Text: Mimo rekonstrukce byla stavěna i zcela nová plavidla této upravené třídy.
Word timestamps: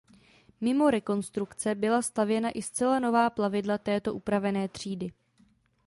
Mimo 0.61 0.89
rekonstrukce 0.89 1.75
byla 1.75 2.01
stavěna 2.01 2.49
i 2.51 2.61
zcela 2.61 2.99
nová 2.99 3.29
plavidla 3.29 3.77
této 3.77 4.13
upravené 4.13 4.67
třídy. 4.67 5.11